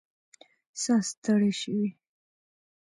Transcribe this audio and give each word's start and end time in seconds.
ساه 0.81 1.01
ستړې 1.09 1.51
شوې 1.61 1.87